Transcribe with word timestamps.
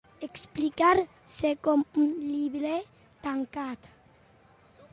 Explicar-se 0.27 1.51
com 1.67 1.83
un 2.05 2.09
llibre 2.31 2.73
tancat. 3.27 3.93